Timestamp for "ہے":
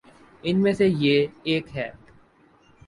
1.75-1.89